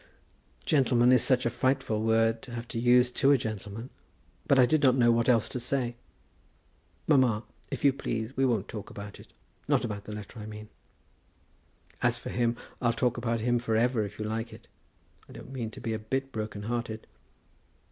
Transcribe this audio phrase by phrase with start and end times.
[0.65, 3.91] "Gentleman is such a frightful word to have to use to a gentleman;
[4.47, 5.95] but I did not know what else to say.
[7.05, 9.27] Mamma, if you please, we won't talk about it;
[9.67, 10.69] not about the letter I mean.
[12.01, 14.65] As for him, I'll talk about him for ever if you like it.
[15.29, 17.05] I don't mean to be a bit broken hearted."